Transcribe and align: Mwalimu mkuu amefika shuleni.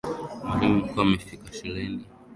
Mwalimu 0.43 0.77
mkuu 0.77 1.01
amefika 1.01 1.53
shuleni. 1.53 2.03